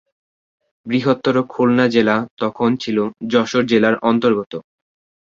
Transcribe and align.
বৃহত্তর 0.85 1.35
খুলনা 1.49 1.85
জেলা 1.87 2.15
তখন 2.37 2.69
ছিল 2.77 2.97
যশোর 3.31 3.63
জেলার 3.65 3.95
অন্তর্গত। 4.01 4.53